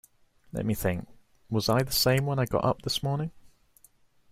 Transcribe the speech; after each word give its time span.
Let 0.51 0.65
me 0.65 0.73
think: 0.73 1.07
was 1.47 1.69
I 1.69 1.83
the 1.83 1.91
same 1.91 2.25
when 2.25 2.39
I 2.39 2.45
got 2.47 2.65
up 2.65 2.81
this 2.81 3.03
morning? 3.03 3.29